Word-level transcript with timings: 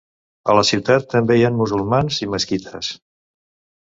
A 0.51 0.53
la 0.59 0.61
ciutat 0.69 1.05
també 1.11 1.35
hi 1.39 1.43
ha 1.49 1.51
musulmans 1.59 2.17
i 2.27 2.31
mesquites. 2.37 2.93